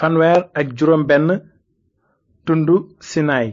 [0.00, 1.26] fanweer ak juróom benn
[2.48, 2.74] tundu
[3.08, 3.48] sinaay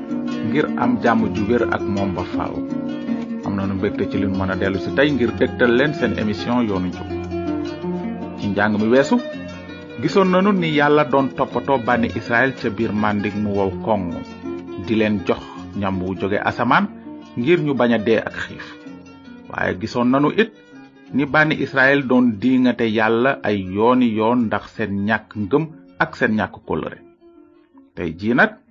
[0.48, 2.52] ngir am jamu ju wér ak moom ba faaw
[3.48, 6.60] am nanu mbégte ci lin mën a dellu si tey ngir dégtal leen seen émission
[6.68, 7.08] yoonu njub
[8.40, 9.16] ci njàng mi weesu
[10.02, 14.10] gisoon nanu ni yàlla doon toppatoo bani israel ca biir màndig mu wow kong
[14.88, 15.40] di leen jox
[15.80, 16.86] ñam bu jóge asamaan
[17.40, 18.66] ngir ñu bañ a dee ak xiif
[19.50, 20.52] waaye gisoon nanu it
[21.14, 25.64] ni bani israel doon diingate yàlla ay yooni yoon ndax seen ñàkk ngëm
[26.04, 27.00] ak seen ñàkk kóllëre
[27.96, 28.63] tey jii nag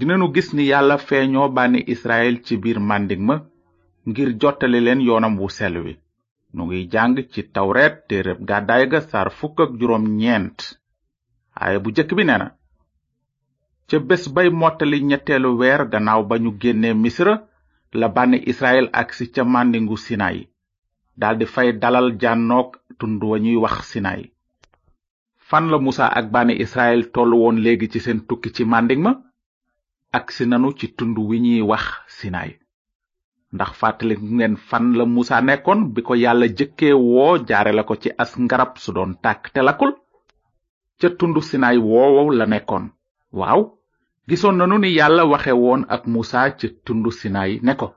[0.00, 3.34] dinañu gis ni yàlla feeñoo bànni israel ci biir màndig ma
[4.08, 5.92] ngir jottali leen yoonam wu sel wi
[6.54, 10.58] nu ngiy jàng ci tawreet téereb gàddaay ga sar fukk ak juróom ñeent
[11.60, 12.46] aaye bu jëkk bi nee na
[13.88, 17.34] ca bés bay mottali ñetteelu weer gannaaw ba ñu génnee misra
[18.00, 20.42] la bànni israel agsi ca màndingu sinayi
[21.20, 24.24] daldi fay dalal jànnoog tund wa ñuy wax sinayi
[25.48, 29.12] fan la musa ak bànni israel tollu woon léegi ci seen tukki ci màndig ma
[30.12, 31.84] agsi nanu ci tund wi ñuy wax
[32.16, 32.50] sinaay
[33.54, 37.94] ndax fàttali ngeen fan la musa nekkoon bi ko yàlla jëkkee woo jaare la ko
[38.02, 39.92] ci as ngarab su doon tàkk te lakul
[41.00, 42.84] ca tund sinaay woowow la nekkoon
[43.38, 43.60] waaw
[44.28, 47.88] gisoon nanu ni yàlla waxe woon ak musa ca tund sinaay ne ko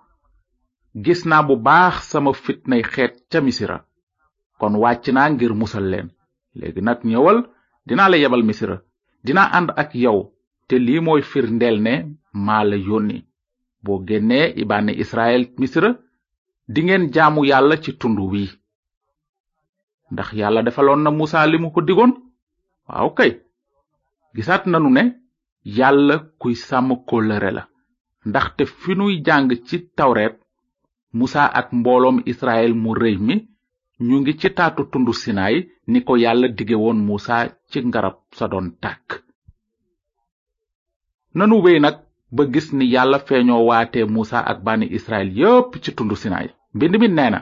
[1.05, 3.77] gis naa bu baax sama fitnay xeet ca misira
[4.59, 6.07] kon wàcc naa ngir musal leen
[6.59, 7.39] léegi nag ñëwal
[7.87, 8.77] dinaa la yebal misira
[9.25, 10.30] dinaa ànd ak yow
[10.71, 11.93] te lii mooy firndeel ne
[12.45, 13.15] maa la yónni
[13.83, 15.89] boo génnee ibanni israel misra
[16.73, 18.43] dingeen jaamu yàlla ci tund wi
[20.13, 22.11] ndax yàlla defaloon na musa li mu ko digoon
[22.89, 23.31] waaw kay
[24.35, 25.03] gisaat nanu ne
[25.77, 27.63] yàlla kuy sàmm kóllëre la
[28.29, 30.35] ndaxte fi nuy jàng ci tawreet
[31.17, 33.35] musa ak mbooloom israel mu rëy mi
[34.07, 35.55] ñu ngi ci taatu tundu sinaay
[35.91, 37.35] ni ko yàlla dige woon musa
[37.69, 39.09] ci ngarab sa doon tàkk
[41.33, 41.95] nanu wey nag
[42.31, 46.95] ba gis ni yàlla feeñoo waatee muusa ak bànni israel yépp ci tundu sinaay mbind
[46.99, 47.39] mi nee na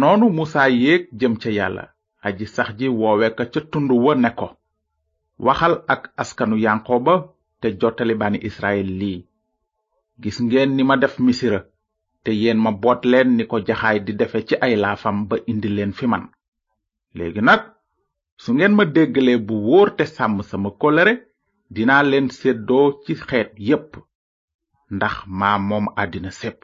[0.00, 1.84] noonu muusa yéeg jëm ca yàlla
[2.26, 4.48] aji sax ji woowe ka ca tund wa ne ko
[5.38, 6.56] waxal ak askanu
[7.04, 7.14] ba
[7.60, 9.20] te jottali bànni israel lii
[10.22, 11.60] gis ngeen ni ma def misira
[12.24, 15.68] te yéen ma boot leen ni ko jaxaay di defe ci ay laafam ba indi
[15.68, 16.28] leen fi man
[17.14, 17.60] léegi nag
[18.36, 21.27] su ngeen ma déggalee bu wóor te sàmm sama kolere
[21.76, 23.90] dinaa leen seddoo ci xeet yépp
[24.96, 26.58] ndax maa moom àddina sépp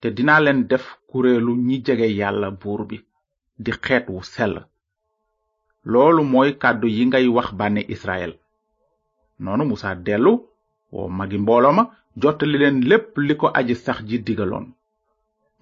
[0.00, 2.96] te dinaa leen def kuréelu ñi jege yàlla buur bi
[3.64, 4.54] di xeet wu sell
[5.90, 8.32] loolu mooy kàddu yi ngay wax bànne israel
[9.42, 10.32] noonu musa dellu
[10.92, 11.84] woo magi mbooloo ma
[12.20, 14.66] jottali leen lépp li ko aji sax ji digaloon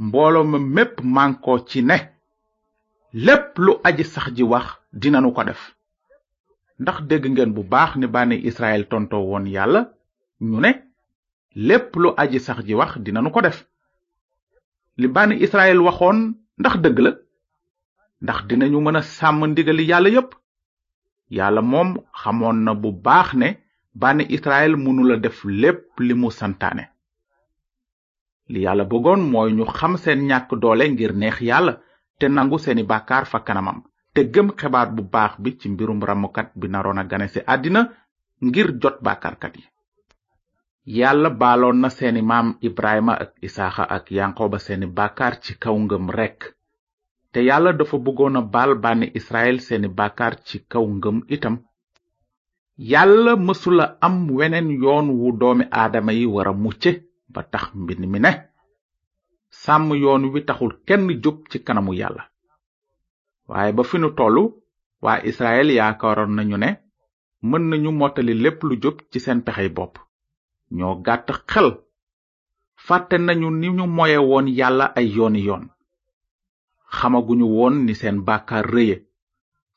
[0.07, 1.97] mbooloo ma mépp mànkoo ci ne
[3.25, 4.67] lépp lu aji sax ji wax
[5.01, 5.63] dinanu ko def
[6.83, 9.81] ndax dégg ngeen bu baax ni bànni israel tontoo woon yàlla
[10.51, 10.71] ñu ne
[11.67, 13.59] lépp lu aji sax ji wax dina nu ko def
[15.01, 16.19] li bànni israel waxoon
[16.61, 17.11] ndax dëgg la
[18.25, 20.31] ndax dinañu mën a sàmm ndigali yàlla yépp
[21.37, 21.91] yàlla moom
[22.21, 23.49] xamoon na bu baax ne
[24.01, 26.85] bànni israel mënula def lépp li mu santaane
[28.53, 31.75] li yàlla bëggoon mooy ñu xam seen ñàkk doole ngir neex yàlla
[32.19, 33.79] te nangu seeni bàkkaar fa kanamam
[34.15, 37.81] te gëm xibaar bu baax bi ci mbirum ramukat bi naroon a gane si àddina
[38.47, 39.65] ngir jot bàkkaarkat yi
[40.99, 46.07] yàlla baaloon na seeni maam ibrahima ak isaaxa ak yankoba seeni bàkkaar ci kaw ngëm
[46.19, 46.41] rekk
[47.33, 51.55] te yàlla dafa bëggoon a baal bànni israel seeni bàkkaar ci kaw ngëm itam
[52.93, 56.91] yàlla mësula am weneen yoon wu doomi aadama yi war a mucce
[57.33, 58.31] ba tax mbind mi ne
[59.63, 62.23] sàmm yoon wi taxul kenn jóg ci kanamu yàlla
[63.53, 64.43] waaye ba fi nu tollu
[65.05, 66.69] waa israel yaakaaroon nañu ne
[67.49, 69.95] mën nañu mottali lépp lu jub ci seen pexey bopp
[70.77, 71.69] ñoo gàtt xel
[72.87, 75.65] fàtte nañu ni ñu moye woon yàlla ay yooni yoon
[76.97, 78.97] xamaguñu woon ni seen bàkkaar rëye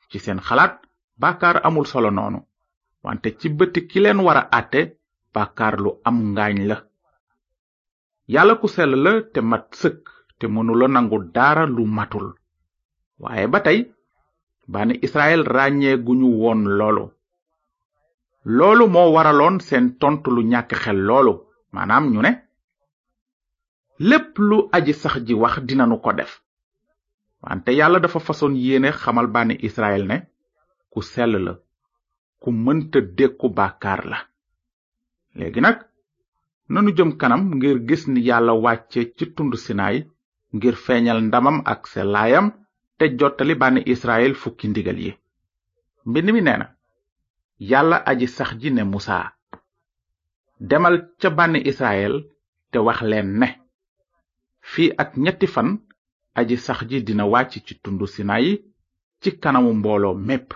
[0.10, 0.74] ci seen xalaat
[1.22, 2.40] bàkkaar amul solo noonu
[3.06, 4.80] wante ci bëti ki leen wara àtte
[5.36, 6.78] bàkkaar lu am ngaañ la
[8.34, 10.00] yàlla ku sel la te mat sëkk
[10.38, 12.28] te mënula nangu daara lu matul
[13.20, 13.88] waaye ba tey
[14.68, 17.04] bani israel ràññee gu ñu woon loolu
[18.58, 21.34] loolu moo waraloon seen tontu lu ñàkk xel loolu
[21.74, 22.32] maanaam ñu ne
[24.10, 26.32] lépp lu aji sax ji wax dinanu ko def
[27.44, 30.18] wante yàlla dafa fasoon yéene xamal bani israel ne
[30.94, 31.54] ku sel la
[32.42, 34.18] ku mënta dékku bàkkaar la
[35.38, 35.78] léegi nag
[36.74, 39.98] nanu jëm kanam ngir gis ni yàlla wàcce ci tund sinaay
[40.56, 42.48] ngir feeñal ndamam ak selaayam
[43.00, 45.12] te jottali bànni israel fukki ndigal yi
[46.10, 46.66] mbind mi nee
[47.70, 49.28] yàlla aji sax ji ne musaa
[50.70, 52.14] demal ca bànni israel
[52.72, 53.48] te wax leen ne
[54.72, 55.70] fii ak ñetti fan
[56.40, 58.52] aji sax ji dina wàcc ci tundu sinayi
[59.22, 60.48] ci kanamu mbooloo mépp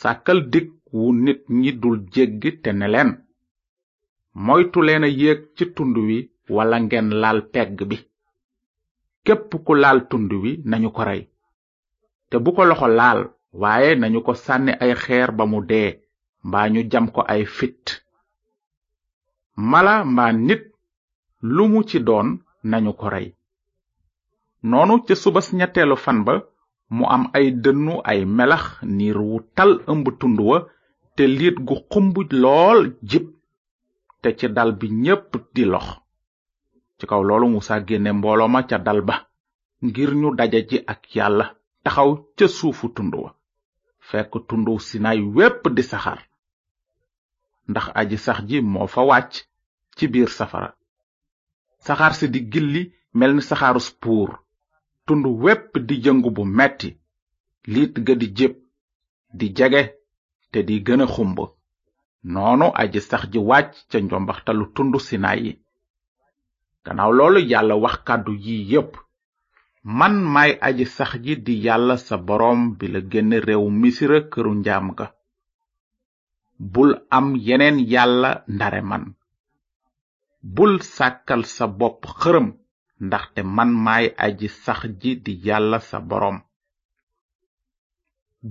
[0.00, 3.10] sàkkal dig wu nit ñi dul jéggi te ne leen
[4.44, 6.18] moytu leen a yéeg ci tund wi
[6.54, 7.96] walla ngeen laal pegg bi
[9.24, 11.22] képp ku laal tund wi nañu ko rey
[12.28, 13.20] te bu ko loxo laal
[13.62, 15.90] waaye nañu ko sànni ay xeer ba mu dee
[16.46, 17.84] mbaa ñu jam ko ay fit
[19.70, 20.62] mala mbaa nit
[21.54, 22.28] lu mu ci doon
[22.70, 23.28] nañu ko rey
[24.70, 26.34] noonu ca subas ñetteelu fan ba
[26.96, 28.64] mu am ay dënnu ay melax
[28.96, 30.56] niir wu tal ëmb tund wa
[31.16, 32.80] te liit gu xumb lool
[33.10, 33.24] jib
[34.20, 35.86] te ci dal bi ñépp di lox
[36.98, 39.16] ci kaw loolu musa génne mbooloo ma ca dal ba
[39.86, 41.46] ngir ñu daje ci ak yàlla
[41.84, 43.30] taxaw ca suufu tundu wa
[44.08, 46.20] fekk tundu sinaay wépp di saxar
[47.70, 49.32] ndax aji sax ji moo fa wàcc
[49.96, 50.68] ci biir safara
[51.86, 52.82] saxar si di gilli
[53.18, 54.30] mel ni saxaarus puur
[55.06, 56.90] tund wépp di jëngu bu metti
[57.72, 58.54] liit ga di jëb
[59.38, 59.82] di jege
[60.50, 61.38] te di gën a xumb
[62.32, 65.42] noonu aji sax ji wàcc ca njombaxtalu tundu sinaay
[66.86, 68.92] gannaaw loolu yàlla wax kàddu yi yépp
[69.98, 74.50] man may aji sax ji di yàlla sa boroom bi la génn réew misira këru
[74.58, 75.06] njaam ga
[76.72, 79.04] bul am yeneen yàlla ndare man
[80.54, 82.46] bul sàkkal sa bopp xërëm
[83.06, 86.38] ndaxte man maay aji sax ji di yàlla sa boroom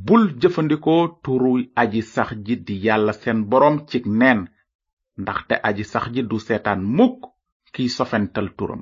[0.06, 4.40] bul jëfandikoo turu aji sax ji di yàlla seen boroom cig neen
[5.22, 7.22] ndaxte aji sax ji du seetaan mukk
[7.76, 8.82] kiy sofental turam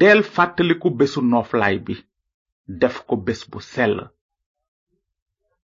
[0.00, 1.94] del fàttaliku bésu nooflaay bi
[2.80, 3.96] def ko bés bu sell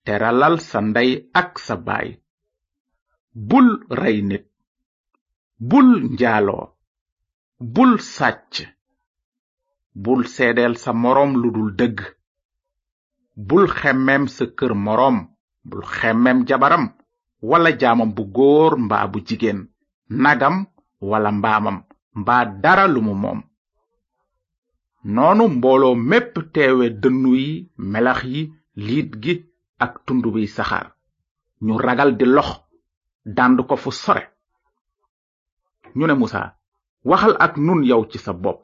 [0.05, 2.09] teralal sa ndey ak sa baay
[3.49, 3.69] bul
[4.01, 4.45] rey nit
[5.71, 6.67] bul njaaloo
[7.75, 8.55] bul sàcc
[10.05, 11.99] bul seedeel sa moroom lu dul dëgg
[13.49, 15.17] bul xemmeem sa kër moroom
[15.69, 16.85] bul xemmeem jabaram
[17.49, 19.61] wala jaamam bu góor mbaa bu jigéen
[20.23, 20.67] nagam
[21.01, 21.79] wala mbaamam
[22.21, 23.41] mbaa dara lu mu moom
[25.15, 27.53] noonu mbooloo mépp teewe dënnu yi
[27.93, 28.43] melax yi
[28.87, 29.35] liit gi
[29.85, 30.87] ak tund biy saxaar
[31.65, 32.49] ñu ragal di lox
[33.37, 34.23] dànd ko fu sore
[35.97, 36.43] ñu ne musa
[37.11, 38.63] waxal ak nun yow ci sa bopp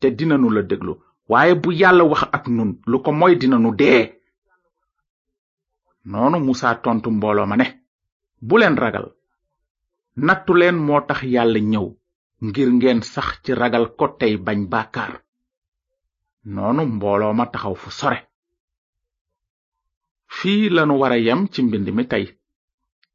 [0.00, 0.92] te dinanu la déglu
[1.30, 4.00] waaye bu yàlla wax ak nun lu ko moy dinanu dee
[6.10, 7.66] noonu musa tontu mbooloo ma ne
[8.46, 9.06] bu leen ragal
[10.26, 11.86] nattu leen moo tax yàlla ñëw
[12.46, 15.12] ngir ngeen sax ci ragal ko tey bañ bàkkaar
[16.54, 18.18] noonu mbooloo ma taxaw fu sore
[20.36, 22.24] fii lanu wara yem ci mbind mi tey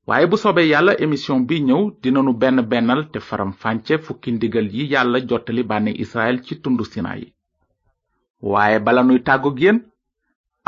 [0.08, 4.68] waaye bu soobee yàlla émission bi ñëw dinanu benn bennal te faram fànce fukki ndigal
[4.76, 7.28] yi yàlla jottali bànne israel ci tundu sinaa yi
[8.52, 9.80] waaye bala nuy tàggoog yéen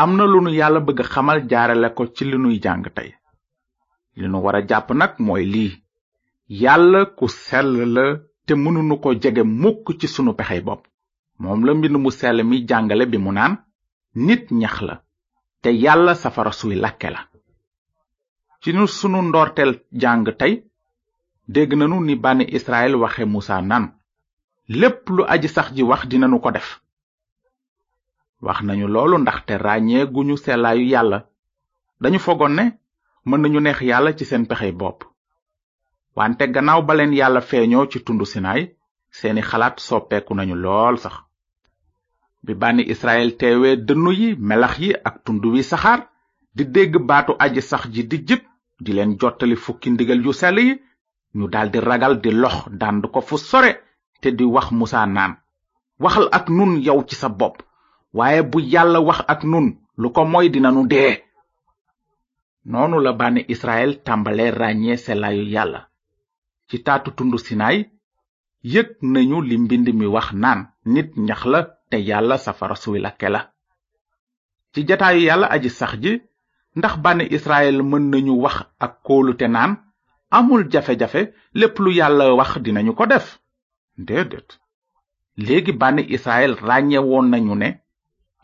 [0.02, 3.10] am na lu yàlla bëgg xamal jaarale ko ci li nuy jàng tey
[4.20, 5.72] li wara jàpp nag mooy lii
[6.50, 8.06] yàlla ku sell la
[8.46, 10.84] te mënunu ko jege mukk ci sunu pexey bopp
[11.40, 13.54] moom la mbind mu sell mi jàngale bi mu naan
[14.26, 14.96] nit ñax la
[15.62, 17.22] te yàlla safara suy lakke la
[18.62, 19.72] ci nu sunu ndorteel
[20.02, 20.54] jàng tey
[21.54, 23.86] dégg nanu ni bànni israel waxe musa nan
[24.80, 26.70] lépp lu aji sax ji wax dinanu ko def
[28.48, 31.20] wax nañu loolu ndaxte ràññee guñu sellaayu yàlla
[32.02, 32.64] dañu fogoon ne
[33.28, 35.00] mën nañu neex yàlla ci seen pexey bopp
[36.20, 38.62] wante gannaaw ba leen yàlla feeñoo ci tundu sinaay
[39.18, 41.16] seeni xalaat soppeeku nañu lool sax
[42.46, 46.00] bi bànni israyil teewee dënnu yi melax yi ak tund wi saxaar
[46.56, 48.42] di dégg baatu aji sax ji di jib
[48.84, 50.70] di leen jottali fukki ndigal yu sell yi
[51.38, 53.72] ñu daldi ragal di lox dànd ko fu sore
[54.22, 55.34] te di wax musa naan
[56.04, 57.56] waxal ak nun yow ci sa bopp
[58.18, 59.68] waaye bu yàlla wax ak nun
[60.02, 61.12] lu ko moy dinanu dee
[62.72, 65.82] noonu la bànni israel tàmbalee ràññee sellaayu yàlla
[66.70, 67.78] ci taatu tundu sinaay
[68.74, 70.60] yëg nañu li mbind mi wax naan
[70.94, 73.42] nit ñax la te yàlla safara suy lakke la
[74.72, 76.14] ci jataayu yàlla aji sax ji
[76.78, 79.74] ndax bànni israel mën nañu wax ak kóolute naan
[80.38, 81.22] amul jafe-jafe
[81.60, 83.28] lépp lu yàlla wax dinañu ko def
[84.08, 84.50] déedéet
[85.46, 87.00] léegi bànni israel ràññe
[87.34, 87.70] nañu ne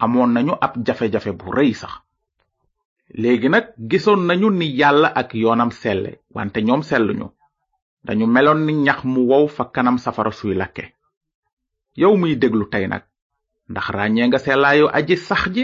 [0.04, 1.94] amoon nañu ab jafe-jafe bu rëy sax
[3.22, 7.28] léegi nag gisoon nañu ni yàlla ak yoonam selle wante ñoom selluñu
[8.04, 10.94] dañu meloon ni ñax mu wow fa kanam safara suy lakke
[12.02, 13.04] yow muy déglu tey nag
[13.70, 15.64] ndax ràññee nga sellaayu aji sax ji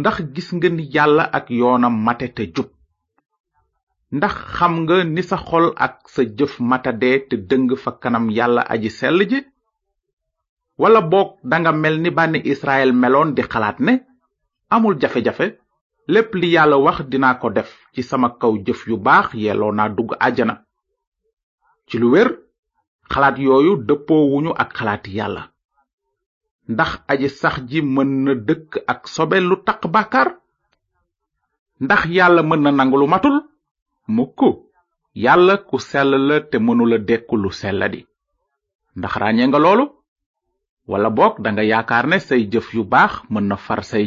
[0.00, 2.68] ndax gis nga ni yàlla ak yoonam mate te jub
[4.16, 8.62] ndax xam nga ni sa xol ak sa jëf matadee te dëng fa kanam yàlla
[8.74, 9.40] aji sell ji
[10.78, 13.94] wala boog danga mel ni bànni israel meloon di xalaat ne
[14.70, 15.46] amul jafe-jafe
[16.08, 19.88] lépp li yàlla wax dinaa ko def ci sama kaw jëf yu baax yelloo naa
[19.88, 20.63] dugg àjjana
[21.88, 22.28] ci lu wér
[23.12, 25.42] xalaat yooyu dëppoowuñu ak xalaati yàlla
[26.72, 28.10] ndax aji sax ji mën
[28.48, 30.28] dëkk ak sobel lu taq bàkkaar
[31.84, 33.36] ndax yàlla mën na matul
[34.16, 34.40] mukk
[35.24, 36.58] yàlla ku sell la te
[36.90, 37.82] la dekku lu sell
[38.98, 39.12] ndax
[39.50, 39.84] nga loolu
[40.90, 44.04] wala da danga yaakaar ne say jëf yu baax mën na far say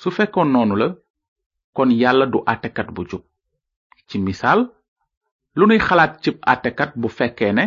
[0.00, 0.88] su fekkoon noonu la
[1.76, 3.22] kon yàlla du àttekat bu jub
[4.08, 4.60] ci misaal
[5.56, 7.64] lu nuy xalaat cib àttekat bu fekkee ne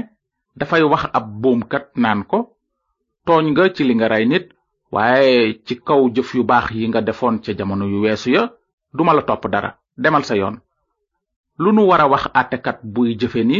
[0.59, 2.39] dafay wax ab buumkat naan ko
[3.25, 4.45] tooñ nga ci li nga rey nit
[4.93, 8.43] waaye ci kaw jëf yu baax yi nga defoon ca jamono yu weesu ya
[8.97, 9.69] duma la topp dara
[10.03, 10.55] demal sa yoon
[11.61, 13.59] lu nu war a wax àttekat buy jëfe ni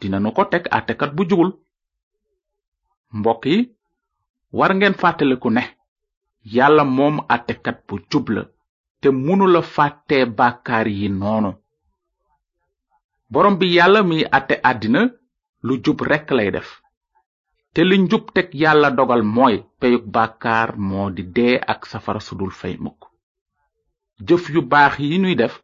[0.00, 1.50] dinanu ko teg àttekat bu jugul
[3.18, 3.58] mbokk yi
[4.58, 5.62] war ngeen fàttaliku ne
[6.54, 8.42] yàlla moom àttekat bu jub la
[9.00, 11.52] te munu la fàttee bàkkaar yi noonu
[13.32, 15.02] borom bi yàlla mi àtte àddina
[15.66, 16.68] lu jub rekk lay def
[17.74, 22.52] te li njub teg yàlla dogal mooy peyug bàkkaar moo di dee ak safara sudul
[22.60, 23.00] fay mukk
[24.26, 25.54] jëf yu baax yi nuy def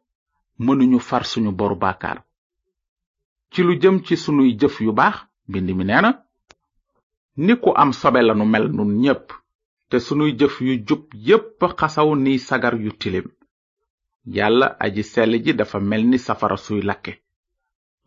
[0.64, 2.18] mënuñu far suñu boru bàkkaar
[3.52, 5.16] ci lu jëm ci sunuy jëf yu baax
[5.48, 6.10] mbind mi nee na
[7.44, 9.26] ni ku am sobe lanu mel nun ñépp
[9.90, 13.28] te sunuy jëf yu jub yépp xasaw ni sagar yu tilim
[14.36, 17.14] yàlla aji sell ji dafa mel ni safara suy lakke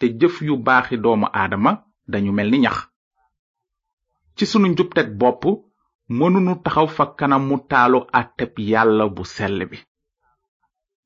[0.01, 1.72] te jëf yu baaxi doomu aadama
[2.12, 2.77] dañu mel ni ñax
[4.36, 5.43] ci sunu njubteg bopp
[6.17, 7.05] mënunu taxaw fa
[7.48, 9.77] mu taalu àtteb yàlla bu sell bi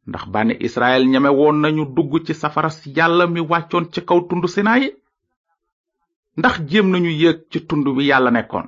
[0.09, 1.29] ndax bànni israel ñeme
[1.63, 4.83] nañu dugg ci safaras yàlla mi wàccoon ci kaw tund sinaay
[6.39, 8.65] ndax jéem nañu yéeg ci tund wi yàlla nekkoon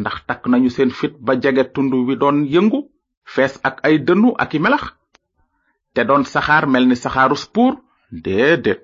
[0.00, 2.80] ndax takk nañu seen fit ba jege tund wi doon yëngu
[3.32, 4.86] fees ak ay dënnu ak i melax
[5.94, 7.74] te doon saxaar mel ni saxaarus puur
[8.24, 8.78] déedéet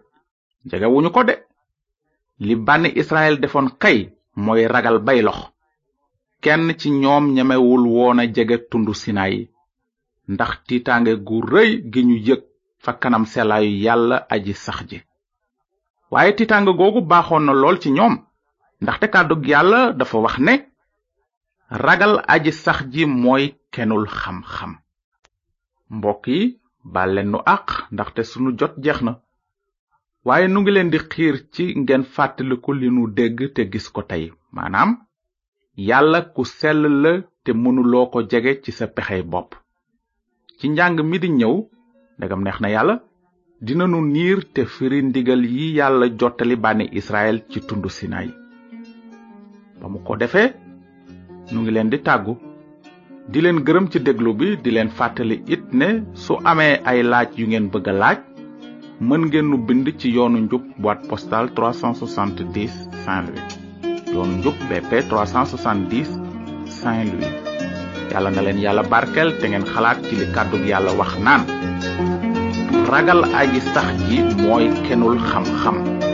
[0.71, 1.35] jegewuñu ko de
[2.45, 3.99] li bànni israel defoon kay
[4.45, 5.41] mooy ragal bay lox
[6.45, 9.41] kenn ci ñoom ñamewul woon a jege tundu sinaayi
[10.33, 12.43] ndax tiitaange gu rëy gi ñu yëg
[12.85, 14.99] fa kanam selaayu yàlla aji sax ji
[16.13, 18.15] waaye tiitaange googu baaxoon na lool ci ñoom
[18.83, 20.55] ndaxte kàddug yàlla dafa wax ne
[21.85, 24.73] ragal aji sax ji mooy kenul xam-xam
[25.97, 26.45] mbokk yi
[26.91, 29.13] baal leen nu àq ndaxte sunu jot jeex na
[30.27, 34.03] waaye nu ngi leen di xiir ci ngeen fàttaliku li nu dégg te gis ko
[34.11, 34.25] tey
[34.57, 34.91] maanaam
[35.89, 37.13] yàlla ku sell la
[37.45, 39.51] te mënuloo ko jege ci sa pexey bopp
[40.59, 41.55] ci njàng mi di ñëw
[42.17, 42.95] ndegam neex na yàlla
[43.67, 48.29] dina nu niir te firi ndigal yi yàlla jottali bànni Israël ci tundu Sinaay
[49.79, 50.49] ba mu ko defee
[51.51, 52.33] nu ngi leen di tàggu
[53.31, 57.39] di leen gërëm ci déglu bi di leen fàttali it ne su amee ay laaj
[57.39, 58.19] yu ngeen bëgg a laaj
[59.09, 62.69] mën ngeen nu bind ci yoonu njub boîte postale 370
[63.05, 63.51] saint louis
[64.15, 66.05] yoonu njub bp 370
[66.81, 67.35] saint louis
[68.13, 71.43] yàlla na leen yàlla barkel te ngeen xalaat ci li kàddu yàlla wax naan
[72.91, 76.12] ragal aji sax ji mooy kenul xam-xam